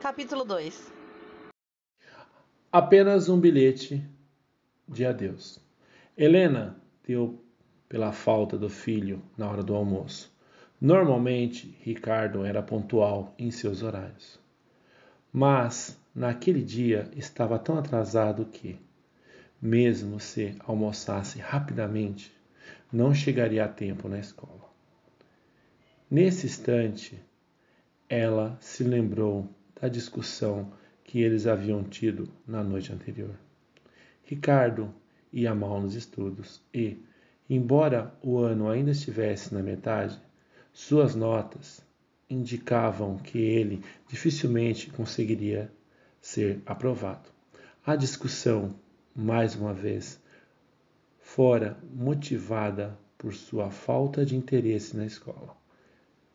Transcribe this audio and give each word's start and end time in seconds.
Capítulo 0.00 0.44
2 0.44 0.92
Apenas 2.70 3.28
um 3.28 3.40
bilhete 3.40 4.08
de 4.86 5.04
adeus. 5.04 5.58
Helena 6.16 6.80
deu 7.04 7.42
pela 7.88 8.12
falta 8.12 8.56
do 8.56 8.70
filho 8.70 9.20
na 9.36 9.50
hora 9.50 9.60
do 9.60 9.74
almoço. 9.74 10.32
Normalmente, 10.80 11.76
Ricardo 11.80 12.44
era 12.44 12.62
pontual 12.62 13.34
em 13.36 13.50
seus 13.50 13.82
horários. 13.82 14.38
Mas, 15.32 16.00
naquele 16.14 16.62
dia, 16.62 17.10
estava 17.16 17.58
tão 17.58 17.76
atrasado 17.76 18.44
que, 18.44 18.78
mesmo 19.60 20.20
se 20.20 20.54
almoçasse 20.60 21.40
rapidamente, 21.40 22.32
não 22.92 23.12
chegaria 23.12 23.64
a 23.64 23.68
tempo 23.68 24.08
na 24.08 24.20
escola. 24.20 24.70
Nesse 26.08 26.46
instante, 26.46 27.20
ela 28.08 28.56
se 28.60 28.84
lembrou 28.84 29.57
da 29.80 29.88
discussão 29.88 30.72
que 31.04 31.20
eles 31.20 31.46
haviam 31.46 31.82
tido 31.82 32.28
na 32.46 32.62
noite 32.62 32.92
anterior. 32.92 33.34
Ricardo 34.24 34.94
ia 35.32 35.54
mal 35.54 35.80
nos 35.80 35.94
estudos 35.94 36.60
e, 36.72 36.98
embora 37.48 38.14
o 38.22 38.38
ano 38.38 38.68
ainda 38.68 38.90
estivesse 38.90 39.54
na 39.54 39.62
metade, 39.62 40.20
suas 40.72 41.14
notas 41.14 41.82
indicavam 42.28 43.16
que 43.16 43.38
ele 43.38 43.82
dificilmente 44.06 44.90
conseguiria 44.90 45.72
ser 46.20 46.60
aprovado. 46.66 47.30
A 47.84 47.96
discussão, 47.96 48.74
mais 49.14 49.54
uma 49.54 49.72
vez, 49.72 50.20
fora 51.18 51.78
motivada 51.94 52.98
por 53.16 53.32
sua 53.34 53.70
falta 53.70 54.24
de 54.24 54.36
interesse 54.36 54.96
na 54.96 55.06
escola, 55.06 55.56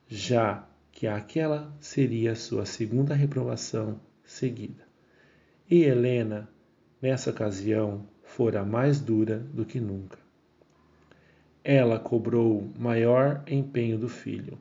já 0.07 0.67
que 0.93 1.07
aquela 1.07 1.75
seria 1.81 2.35
sua 2.35 2.65
segunda 2.65 3.15
reprovação 3.15 3.99
seguida. 4.23 4.87
E 5.69 5.83
Helena, 5.83 6.47
nessa 7.01 7.31
ocasião, 7.31 8.07
fora 8.21 8.63
mais 8.63 9.01
dura 9.01 9.39
do 9.39 9.65
que 9.65 9.81
nunca. 9.81 10.19
Ela 11.63 11.99
cobrou 11.99 12.69
maior 12.77 13.43
empenho 13.47 13.97
do 13.97 14.07
filho, 14.07 14.57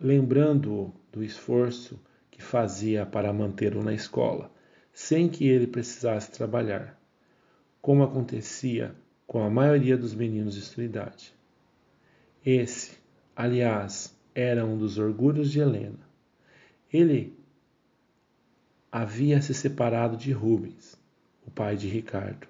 lembrando-o 0.00 0.92
do 1.12 1.22
esforço 1.22 2.00
que 2.30 2.42
fazia 2.42 3.04
para 3.04 3.32
mantê-lo 3.32 3.82
na 3.82 3.92
escola, 3.92 4.50
sem 4.92 5.28
que 5.28 5.46
ele 5.46 5.66
precisasse 5.66 6.32
trabalhar, 6.32 6.98
como 7.80 8.02
acontecia 8.02 8.94
com 9.26 9.42
a 9.42 9.50
maioria 9.50 9.98
dos 9.98 10.14
meninos 10.14 10.54
de 10.54 10.62
sua 10.62 10.84
idade. 10.84 11.34
Esse, 12.44 12.96
aliás, 13.36 14.17
era 14.40 14.64
um 14.64 14.76
dos 14.76 14.98
orgulhos 14.98 15.50
de 15.50 15.60
Helena. 15.60 15.98
Ele 16.92 17.36
havia 18.90 19.40
se 19.42 19.52
separado 19.52 20.16
de 20.16 20.32
Rubens, 20.32 20.98
o 21.46 21.50
pai 21.50 21.76
de 21.76 21.88
Ricardo 21.88 22.46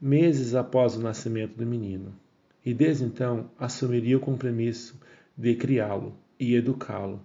meses 0.00 0.54
após 0.54 0.94
o 0.94 1.00
nascimento 1.00 1.56
do 1.56 1.66
menino, 1.66 2.14
e 2.64 2.72
desde 2.72 3.04
então 3.04 3.50
assumiria 3.58 4.16
o 4.16 4.20
compromisso 4.20 5.00
de 5.36 5.54
criá-lo 5.56 6.14
e 6.38 6.54
educá-lo, 6.54 7.20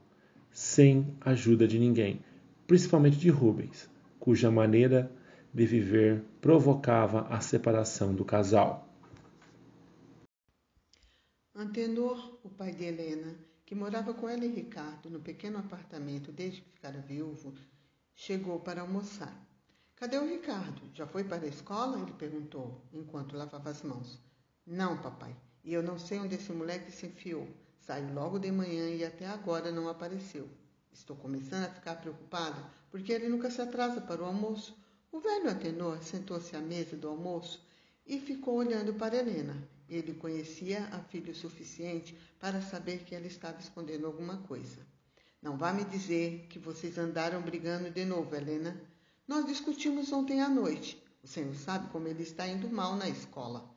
sem 0.52 1.16
ajuda 1.22 1.68
de 1.68 1.78
ninguém, 1.78 2.20
principalmente 2.66 3.18
de 3.18 3.30
Rubens, 3.30 3.90
cuja 4.20 4.50
maneira 4.50 5.12
de 5.54 5.66
viver 5.66 6.24
provocava 6.42 7.28
a 7.30 7.40
separação 7.40 8.14
do 8.14 8.26
casal. 8.26 8.90
Antenor, 11.56 12.40
o 12.44 12.50
pai 12.50 12.72
de 12.72 12.84
Helena, 12.84 13.38
que 13.64 13.76
morava 13.76 14.12
com 14.12 14.28
ela 14.28 14.44
e 14.44 14.48
Ricardo 14.48 15.08
no 15.08 15.20
pequeno 15.20 15.60
apartamento 15.60 16.32
desde 16.32 16.62
que 16.62 16.72
ficara 16.72 17.00
viúvo, 17.00 17.54
chegou 18.16 18.60
para 18.60 18.82
almoçar. 18.82 19.32
Cadê 19.96 20.18
o 20.18 20.28
Ricardo? 20.28 20.82
Já 20.96 21.06
foi 21.06 21.24
para 21.24 21.46
a 21.46 21.48
escola? 21.48 22.00
Ele 22.00 22.12
perguntou, 22.14 22.84
enquanto 22.92 23.38
lavava 23.38 23.70
as 23.70 23.84
mãos. 23.84 24.20
Não, 24.66 25.00
papai. 25.00 25.36
E 25.64 25.72
eu 25.72 25.84
não 25.84 26.00
sei 26.00 26.18
onde 26.18 26.34
esse 26.34 26.52
moleque 26.52 26.92
se 26.92 27.06
enfiou. 27.06 27.48
Saiu 27.80 28.12
logo 28.16 28.40
de 28.40 28.52
manhã 28.52 28.90
e 28.90 29.06
até 29.06 29.28
agora 29.28 29.72
não 29.72 29.88
apareceu. 29.88 30.50
Estou 30.92 31.16
começando 31.16 31.66
a 31.66 31.70
ficar 31.70 31.98
preocupada 31.98 32.68
porque 32.90 33.14
ele 33.14 33.30
nunca 33.30 33.52
se 33.52 33.62
atrasa 33.62 34.02
para 34.02 34.24
o 34.24 34.26
almoço. 34.26 34.76
O 35.12 35.20
velho 35.20 35.52
Atenor 35.52 36.02
sentou-se 36.02 36.56
à 36.56 36.60
mesa 36.60 36.98
do 36.98 37.08
almoço 37.08 37.64
e 38.06 38.20
ficou 38.20 38.56
olhando 38.56 38.94
para 38.94 39.16
Helena. 39.16 39.68
Ele 39.88 40.14
conhecia 40.14 40.86
a 40.92 41.00
filha 41.00 41.32
o 41.32 41.36
suficiente 41.36 42.18
para 42.40 42.62
saber 42.62 43.04
que 43.04 43.14
ela 43.14 43.28
estava 43.28 43.60
escondendo 43.60 44.08
alguma 44.08 44.38
coisa. 44.38 44.86
Não 45.42 45.58
vá 45.58 45.74
me 45.74 45.84
dizer 45.84 46.48
que 46.50 46.58
vocês 46.58 46.98
andaram 46.98 47.42
brigando 47.42 47.90
de 47.90 48.06
novo, 48.06 48.34
Helena. 48.36 48.82
Nós 49.28 49.46
discutimos 49.46 50.12
ontem 50.12 50.42
à 50.42 50.50
noite. 50.50 51.02
O 51.22 51.28
senhor 51.28 51.54
sabe 51.56 51.90
como 51.90 52.08
ele 52.08 52.24
está 52.24 52.48
indo 52.48 52.70
mal 52.70 52.96
na 52.96 53.08
escola. 53.08 53.70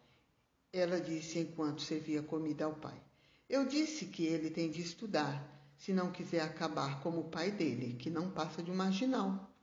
Ela 0.73 1.01
disse 1.01 1.39
enquanto 1.39 1.83
servia 1.83 2.23
comida 2.23 2.65
ao 2.65 2.75
pai. 2.75 3.01
Eu 3.49 3.65
disse 3.65 4.07
que 4.07 4.25
ele 4.25 4.51
tem 4.51 4.71
de 4.71 4.81
estudar, 4.81 5.73
se 5.77 5.93
não 5.93 6.11
quiser 6.11 6.41
acabar 6.41 7.01
como 7.01 7.21
o 7.21 7.31
pai 7.31 7.51
dele, 7.51 7.95
que 7.95 8.11
não 8.11 8.31
passa 8.31 8.63
de 8.63 8.71
um 8.71 8.75
marginal. 8.75 9.56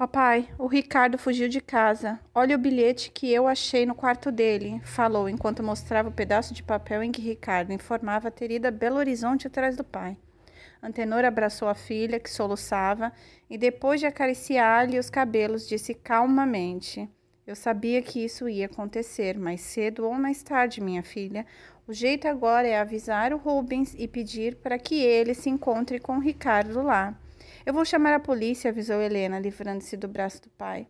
Papai, 0.00 0.48
o 0.56 0.66
Ricardo 0.66 1.18
fugiu 1.18 1.46
de 1.46 1.60
casa. 1.60 2.18
Olha 2.34 2.56
o 2.56 2.58
bilhete 2.58 3.10
que 3.10 3.30
eu 3.30 3.46
achei 3.46 3.84
no 3.84 3.94
quarto 3.94 4.32
dele, 4.32 4.80
falou 4.82 5.28
enquanto 5.28 5.62
mostrava 5.62 6.08
o 6.08 6.12
pedaço 6.12 6.54
de 6.54 6.62
papel 6.62 7.02
em 7.02 7.12
que 7.12 7.20
Ricardo 7.20 7.70
informava 7.70 8.30
ter 8.30 8.50
ido 8.50 8.64
a 8.64 8.70
Belo 8.70 8.96
Horizonte 8.96 9.46
atrás 9.46 9.76
do 9.76 9.84
pai. 9.84 10.16
Antenor 10.82 11.22
abraçou 11.26 11.68
a 11.68 11.74
filha, 11.74 12.18
que 12.18 12.30
soluçava, 12.30 13.12
e 13.50 13.58
depois 13.58 14.00
de 14.00 14.06
acariciar-lhe 14.06 14.98
os 14.98 15.10
cabelos, 15.10 15.68
disse 15.68 15.92
calmamente: 15.92 17.06
Eu 17.46 17.54
sabia 17.54 18.00
que 18.00 18.24
isso 18.24 18.48
ia 18.48 18.64
acontecer, 18.64 19.38
mais 19.38 19.60
cedo 19.60 20.06
ou 20.06 20.14
mais 20.14 20.42
tarde, 20.42 20.80
minha 20.80 21.02
filha. 21.02 21.44
O 21.86 21.92
jeito 21.92 22.26
agora 22.26 22.66
é 22.66 22.80
avisar 22.80 23.34
o 23.34 23.36
Rubens 23.36 23.94
e 23.98 24.08
pedir 24.08 24.54
para 24.62 24.78
que 24.78 24.94
ele 24.94 25.34
se 25.34 25.50
encontre 25.50 26.00
com 26.00 26.18
Ricardo 26.18 26.80
lá. 26.80 27.14
Eu 27.64 27.74
vou 27.74 27.84
chamar 27.84 28.14
a 28.14 28.20
polícia, 28.20 28.70
avisou 28.70 29.02
Helena, 29.02 29.38
livrando-se 29.38 29.96
do 29.96 30.08
braço 30.08 30.42
do 30.42 30.48
pai. 30.50 30.86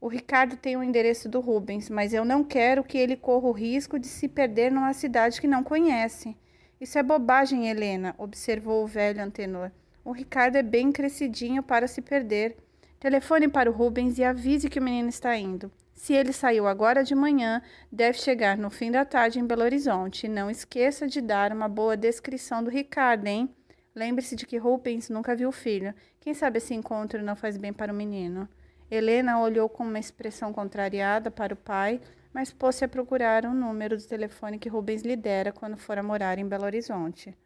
O 0.00 0.08
Ricardo 0.08 0.56
tem 0.56 0.76
o 0.76 0.82
endereço 0.82 1.28
do 1.28 1.40
Rubens, 1.40 1.88
mas 1.88 2.12
eu 2.12 2.24
não 2.24 2.42
quero 2.42 2.82
que 2.82 2.98
ele 2.98 3.16
corra 3.16 3.46
o 3.48 3.52
risco 3.52 3.98
de 3.98 4.08
se 4.08 4.26
perder 4.26 4.72
numa 4.72 4.92
cidade 4.92 5.40
que 5.40 5.46
não 5.46 5.62
conhece. 5.62 6.36
Isso 6.80 6.98
é 6.98 7.02
bobagem, 7.02 7.68
Helena, 7.68 8.14
observou 8.18 8.82
o 8.82 8.86
velho 8.86 9.22
antenor. 9.22 9.70
O 10.04 10.12
Ricardo 10.12 10.56
é 10.56 10.62
bem 10.62 10.90
crescidinho 10.90 11.62
para 11.62 11.86
se 11.86 12.00
perder. 12.00 12.56
Telefone 12.98 13.48
para 13.48 13.70
o 13.70 13.72
Rubens 13.72 14.18
e 14.18 14.24
avise 14.24 14.68
que 14.68 14.78
o 14.78 14.82
menino 14.82 15.10
está 15.10 15.36
indo. 15.36 15.70
Se 15.94 16.14
ele 16.14 16.32
saiu 16.32 16.66
agora 16.66 17.04
de 17.04 17.14
manhã, 17.14 17.60
deve 17.92 18.18
chegar 18.18 18.56
no 18.56 18.70
fim 18.70 18.90
da 18.90 19.04
tarde 19.04 19.38
em 19.38 19.46
Belo 19.46 19.62
Horizonte. 19.62 20.26
Não 20.26 20.50
esqueça 20.50 21.06
de 21.06 21.20
dar 21.20 21.52
uma 21.52 21.68
boa 21.68 21.94
descrição 21.94 22.64
do 22.64 22.70
Ricardo, 22.70 23.26
hein? 23.26 23.54
Lembre-se 23.94 24.36
de 24.36 24.46
que 24.46 24.56
Rubens 24.56 25.08
nunca 25.08 25.34
viu 25.34 25.48
o 25.48 25.52
filho. 25.52 25.94
Quem 26.20 26.32
sabe 26.32 26.58
esse 26.58 26.74
encontro 26.74 27.22
não 27.22 27.34
faz 27.34 27.56
bem 27.56 27.72
para 27.72 27.92
o 27.92 27.96
menino. 27.96 28.48
Helena 28.90 29.40
olhou 29.40 29.68
com 29.68 29.84
uma 29.84 29.98
expressão 29.98 30.52
contrariada 30.52 31.30
para 31.30 31.54
o 31.54 31.56
pai, 31.56 32.00
mas 32.32 32.52
pôs-se 32.52 32.84
a 32.84 32.88
procurar 32.88 33.44
o 33.44 33.54
número 33.54 33.96
do 33.96 34.02
telefone 34.02 34.58
que 34.58 34.68
Rubens 34.68 35.02
lhe 35.02 35.16
dera 35.16 35.52
quando 35.52 35.76
fora 35.76 36.02
morar 36.02 36.38
em 36.38 36.48
Belo 36.48 36.64
Horizonte. 36.64 37.36